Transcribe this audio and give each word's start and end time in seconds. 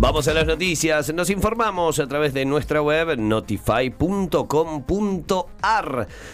Vamos 0.00 0.28
a 0.28 0.32
las 0.32 0.46
noticias. 0.46 1.12
Nos 1.12 1.28
informamos 1.28 1.98
a 1.98 2.06
través 2.06 2.32
de 2.32 2.44
nuestra 2.44 2.80
web 2.80 3.18
notify.com.ar. 3.18 3.98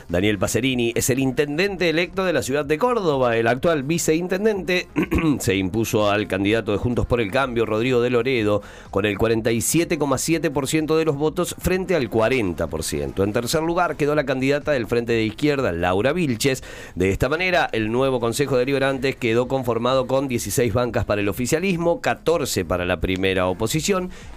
Daniel 0.06 0.38
Pacerini 0.38 0.92
es 0.94 1.08
el 1.08 1.18
intendente 1.18 1.88
electo 1.88 2.26
de 2.26 2.34
la 2.34 2.42
ciudad 2.42 2.66
de 2.66 2.76
Córdoba. 2.76 3.38
El 3.38 3.46
actual 3.46 3.82
viceintendente 3.82 4.86
se 5.38 5.56
impuso 5.56 6.10
al 6.10 6.28
candidato 6.28 6.72
de 6.72 6.78
Juntos 6.78 7.06
por 7.06 7.22
el 7.22 7.30
Cambio, 7.30 7.64
Rodrigo 7.64 8.02
de 8.02 8.10
Loredo, 8.10 8.60
con 8.90 9.06
el 9.06 9.16
47,7% 9.16 10.98
de 10.98 11.04
los 11.06 11.16
votos 11.16 11.56
frente 11.58 11.94
al 11.94 12.10
40%. 12.10 13.24
En 13.24 13.32
tercer 13.32 13.62
lugar 13.62 13.96
quedó 13.96 14.14
la 14.14 14.26
candidata 14.26 14.72
del 14.72 14.86
Frente 14.86 15.14
de 15.14 15.24
Izquierda, 15.24 15.72
Laura 15.72 16.12
Vilches. 16.12 16.62
De 16.96 17.08
esta 17.08 17.30
manera, 17.30 17.70
el 17.72 17.90
nuevo 17.90 18.20
Consejo 18.20 18.58
Deliberante 18.58 19.14
quedó 19.14 19.48
conformado 19.48 20.06
con 20.06 20.28
16 20.28 20.74
bancas 20.74 21.06
para 21.06 21.22
el 21.22 21.30
oficialismo, 21.30 22.02
14 22.02 22.66
para 22.66 22.84
la 22.84 23.00
primera 23.00 23.46
oposición 23.46 23.53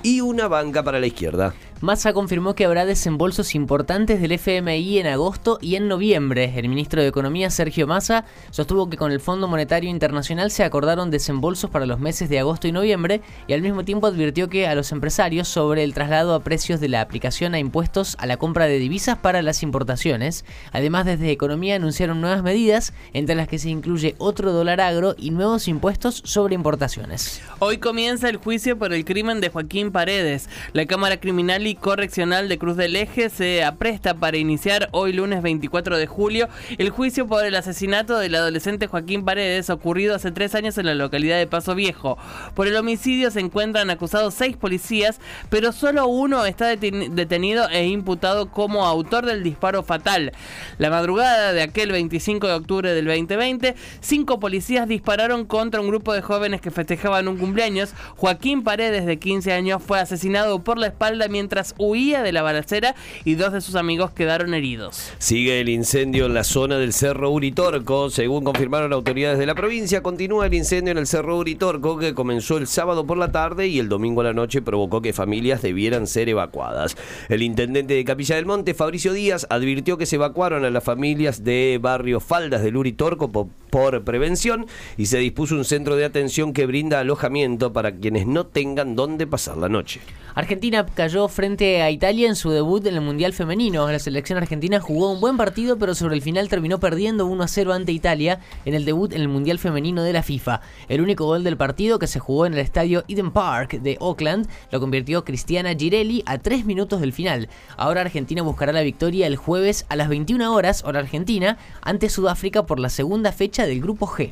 y 0.04 0.22
una 0.22 0.48
banca 0.48 0.84
para 0.84 1.00
la 1.00 1.08
izquierda. 1.08 1.54
Massa 1.80 2.12
confirmó 2.12 2.56
que 2.56 2.66
habrá 2.66 2.86
desembolsos 2.86 3.54
importantes 3.54 4.20
del 4.20 4.32
FMI 4.32 4.98
en 4.98 5.06
agosto 5.06 5.60
y 5.62 5.76
en 5.76 5.88
noviembre. 5.88 6.52
El 6.56 6.70
ministro 6.70 7.04
de 7.04 7.08
Economía, 7.08 7.52
Sergio 7.52 7.86
Massa, 7.86 8.26
sostuvo 8.50 8.90
que 8.90 8.98
con 8.98 9.12
el 9.12 9.20
Fondo 9.20 9.48
Monetario 9.48 9.88
Internacional 9.88 10.50
se 10.50 10.64
acordaron 10.64 11.12
desembolsos 11.12 11.70
para 11.70 11.86
los 11.86 12.00
meses 12.00 12.30
de 12.30 12.40
agosto 12.40 12.68
y 12.68 12.72
noviembre 12.72 13.22
y 13.46 13.54
al 13.54 13.62
mismo 13.62 13.86
tiempo 13.86 14.08
advirtió 14.08 14.50
que 14.50 14.66
a 14.66 14.74
los 14.74 14.92
empresarios 14.92 15.50
sobre 15.50 15.84
el 15.84 15.94
traslado 15.94 16.34
a 16.34 16.40
precios 16.40 16.80
de 16.80 16.90
la 16.90 17.00
aplicación 17.00 17.54
a 17.54 17.60
impuestos 17.60 18.18
a 18.20 18.26
la 18.26 18.38
compra 18.38 18.66
de 18.66 18.80
divisas 18.80 19.20
para 19.20 19.44
las 19.44 19.62
importaciones. 19.62 20.46
Además, 20.72 21.06
desde 21.06 21.30
Economía 21.30 21.76
anunciaron 21.76 22.22
nuevas 22.22 22.42
medidas, 22.42 22.92
entre 23.14 23.36
las 23.36 23.48
que 23.48 23.60
se 23.60 23.70
incluye 23.70 24.16
otro 24.18 24.52
dólar 24.52 24.82
agro 24.82 25.14
y 25.16 25.30
nuevos 25.30 25.68
impuestos 25.68 26.24
sobre 26.26 26.56
importaciones. 26.56 27.40
Hoy 27.60 27.78
comienza 27.78 28.30
el 28.30 28.38
juicio 28.38 28.80
por 28.80 28.94
el 28.94 29.06
crimen 29.08 29.40
de 29.40 29.48
Joaquín 29.48 29.94
Paredes. 29.94 30.50
La 30.74 30.86
Cámara 30.86 31.18
Criminal 31.18 31.66
y 31.66 31.76
Correccional 31.76 32.50
de 32.50 32.58
Cruz 32.58 32.76
del 32.76 32.98
Eje 32.98 33.30
se 33.30 33.64
apresta 33.64 34.16
para 34.16 34.36
iniciar 34.36 34.90
hoy 34.92 35.14
lunes 35.14 35.42
24 35.42 35.98
de 35.98 36.08
julio 36.08 36.50
el 36.78 36.90
juicio 36.90 37.26
por 37.26 37.46
el 37.46 37.56
asesinato 37.56 38.20
del 38.20 38.36
adolescente 38.36 38.88
Joaquín 38.88 39.24
Paredes 39.24 39.70
ocurrido 39.70 40.14
hace 40.14 40.32
tres 40.32 40.56
años 40.56 40.78
en 40.78 40.88
la 40.88 40.94
localidad 40.94 41.38
de 41.38 41.48
Paso 41.48 41.74
Viejo. 41.74 42.18
Por 42.54 42.68
el 42.68 42.76
homicidio 42.76 43.32
se 43.32 43.40
encuentran 43.40 43.90
acusados 43.90 44.34
seis 44.34 44.58
policías, 44.58 45.22
pero 45.50 45.72
solo 45.72 46.06
uno 46.08 46.46
está 46.46 46.68
detenido 46.76 47.70
e 47.70 47.88
imputado 47.88 48.52
como 48.52 48.86
autor 48.86 49.26
del 49.26 49.42
disparo 49.42 49.84
fatal. 49.84 50.34
La 50.80 50.90
madrugada 50.90 51.54
de 51.54 51.62
aquel 51.62 51.94
25 51.94 52.46
de 52.46 52.54
octubre 52.54 52.94
del 52.94 53.06
2020, 53.06 53.74
cinco 54.02 54.42
policías 54.42 54.86
dispararon 54.86 55.46
contra 55.46 55.80
un 55.80 55.88
grupo 55.88 56.12
de 56.12 56.22
jóvenes 56.22 56.60
que 56.60 56.72
festejaban 56.72 57.30
un 57.30 57.38
cumpleaños. 57.38 57.94
Joaquín 58.18 58.64
Paredes, 58.64 58.97
de 59.06 59.18
15 59.20 59.54
años, 59.54 59.82
fue 59.84 60.00
asesinado 60.00 60.64
por 60.64 60.78
la 60.78 60.88
espalda 60.88 61.28
mientras 61.28 61.76
huía 61.78 62.24
de 62.24 62.32
la 62.32 62.42
balacera 62.42 62.96
y 63.26 63.36
dos 63.36 63.54
de 63.54 63.62
sus 63.62 63.76
amigos 63.76 64.12
quedaron 64.12 64.54
heridos. 64.54 65.12
Sigue 65.20 65.62
el 65.62 65.70
incendio 65.70 66.26
en 66.26 66.34
la 66.34 66.44
zona 66.44 66.78
del 66.78 66.94
Cerro 66.94 67.30
Uritorco. 67.32 68.10
Según 68.10 68.44
confirmaron 68.44 68.94
autoridades 68.94 69.40
de 69.40 69.46
la 69.46 69.56
provincia, 69.56 70.02
continúa 70.02 70.46
el 70.46 70.54
incendio 70.54 70.92
en 70.92 70.98
el 70.98 71.08
Cerro 71.08 71.38
Uritorco 71.38 71.98
que 71.98 72.14
comenzó 72.14 72.58
el 72.58 72.68
sábado 72.68 73.06
por 73.06 73.18
la 73.18 73.32
tarde 73.32 73.68
y 73.68 73.80
el 73.80 73.90
domingo 73.90 74.22
a 74.22 74.26
la 74.26 74.34
noche 74.34 74.62
provocó 74.62 75.02
que 75.02 75.14
familias 75.14 75.62
debieran 75.62 76.08
ser 76.08 76.30
evacuadas. 76.30 76.96
El 77.30 77.42
intendente 77.42 77.94
de 77.94 78.06
Capilla 78.06 78.36
del 78.36 78.46
Monte, 78.46 78.74
Fabricio 78.74 79.14
Díaz, 79.14 79.48
advirtió 79.50 79.98
que 79.98 80.06
se 80.06 80.16
evacuaron 80.16 80.66
a 80.66 80.70
las 80.70 80.84
familias 80.84 81.44
de 81.44 81.80
barrio 81.82 82.20
Faldas 82.20 82.64
del 82.64 82.78
Uritorco 82.78 83.32
por, 83.32 83.48
por 83.70 84.04
prevención 84.04 84.66
y 84.98 85.08
se 85.08 85.18
dispuso 85.18 85.56
un 85.56 85.66
centro 85.66 85.96
de 85.96 86.06
atención 86.06 86.54
que 86.54 86.66
brinda 86.66 87.00
alojamiento 87.00 87.74
para 87.74 87.96
quienes 87.96 88.28
no 88.28 88.46
tengan 88.46 88.87
dónde 88.96 89.28
pasar 89.28 89.58
la 89.58 89.70
noche. 89.70 90.02
Argentina 90.38 90.86
cayó 90.86 91.28
frente 91.30 91.82
a 91.82 91.90
Italia 91.90 92.28
en 92.28 92.36
su 92.36 92.52
debut 92.52 92.86
en 92.86 92.94
el 92.94 93.02
Mundial 93.02 93.34
Femenino. 93.34 93.90
La 93.92 93.98
selección 93.98 94.38
argentina 94.38 94.80
jugó 94.80 95.12
un 95.12 95.20
buen 95.20 95.36
partido, 95.36 95.80
pero 95.80 95.96
sobre 95.96 96.14
el 96.14 96.22
final 96.22 96.48
terminó 96.48 96.80
perdiendo 96.80 97.26
1 97.26 97.44
a 97.44 97.48
0 97.48 97.74
ante 97.74 97.92
Italia 97.92 98.40
en 98.64 98.76
el 98.76 98.86
debut 98.86 99.14
en 99.14 99.22
el 99.22 99.30
Mundial 99.30 99.58
Femenino 99.58 100.04
de 100.04 100.14
la 100.14 100.22
FIFA. 100.22 100.62
El 100.90 101.02
único 101.02 101.26
gol 101.26 101.44
del 101.44 101.58
partido 101.58 101.98
que 101.98 102.06
se 102.06 102.20
jugó 102.20 102.46
en 102.46 102.54
el 102.54 102.60
estadio 102.60 103.04
Eden 103.08 103.32
Park 103.32 103.82
de 103.82 103.98
Auckland 104.00 104.48
lo 104.72 104.80
convirtió 104.80 105.26
Cristiana 105.26 105.74
Girelli 105.74 106.22
a 106.28 106.38
3 106.38 106.66
minutos 106.66 107.02
del 107.02 107.14
final. 107.14 107.50
Ahora 107.76 108.02
Argentina 108.02 108.44
buscará 108.44 108.72
la 108.72 108.82
victoria 108.82 109.26
el 109.26 109.38
jueves 109.38 109.88
a 109.90 109.96
las 109.96 110.08
21 110.08 110.54
horas, 110.54 110.84
hora 110.84 111.00
argentina, 111.00 111.58
ante 111.82 112.10
Sudáfrica 112.10 112.68
por 112.68 112.80
la 112.80 112.90
segunda 112.90 113.32
fecha 113.32 113.66
del 113.66 113.82
Grupo 113.82 114.06
G. 114.06 114.32